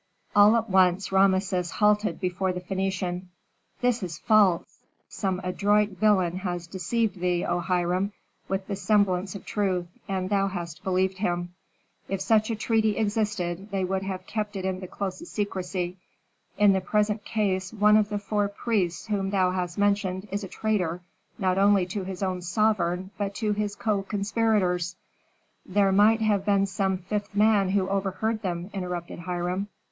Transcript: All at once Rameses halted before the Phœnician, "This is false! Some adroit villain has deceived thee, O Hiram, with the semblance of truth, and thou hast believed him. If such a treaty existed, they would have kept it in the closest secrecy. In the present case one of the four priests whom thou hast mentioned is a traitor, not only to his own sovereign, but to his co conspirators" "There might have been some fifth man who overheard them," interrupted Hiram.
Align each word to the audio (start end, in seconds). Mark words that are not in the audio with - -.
All 0.35 0.55
at 0.55 0.67
once 0.67 1.11
Rameses 1.11 1.69
halted 1.69 2.19
before 2.19 2.51
the 2.53 2.59
Phœnician, 2.61 3.25
"This 3.81 4.01
is 4.01 4.17
false! 4.17 4.79
Some 5.07 5.39
adroit 5.43 5.89
villain 5.89 6.37
has 6.37 6.65
deceived 6.65 7.19
thee, 7.19 7.45
O 7.45 7.59
Hiram, 7.59 8.11
with 8.47 8.65
the 8.65 8.75
semblance 8.75 9.35
of 9.35 9.45
truth, 9.45 9.85
and 10.07 10.27
thou 10.31 10.47
hast 10.47 10.83
believed 10.83 11.19
him. 11.19 11.53
If 12.09 12.19
such 12.19 12.49
a 12.49 12.55
treaty 12.55 12.97
existed, 12.97 13.69
they 13.69 13.83
would 13.85 14.01
have 14.01 14.25
kept 14.25 14.55
it 14.55 14.65
in 14.65 14.79
the 14.79 14.87
closest 14.87 15.33
secrecy. 15.33 15.97
In 16.57 16.73
the 16.73 16.81
present 16.81 17.23
case 17.23 17.71
one 17.71 17.95
of 17.95 18.09
the 18.09 18.17
four 18.17 18.47
priests 18.47 19.05
whom 19.05 19.29
thou 19.29 19.51
hast 19.51 19.77
mentioned 19.77 20.27
is 20.31 20.43
a 20.43 20.47
traitor, 20.47 21.01
not 21.37 21.59
only 21.59 21.85
to 21.85 22.03
his 22.05 22.23
own 22.23 22.41
sovereign, 22.41 23.11
but 23.19 23.35
to 23.35 23.53
his 23.53 23.75
co 23.75 24.01
conspirators" 24.01 24.95
"There 25.67 25.91
might 25.91 26.21
have 26.21 26.43
been 26.43 26.65
some 26.65 26.97
fifth 26.97 27.35
man 27.35 27.69
who 27.69 27.87
overheard 27.87 28.41
them," 28.41 28.71
interrupted 28.73 29.19
Hiram. 29.19 29.67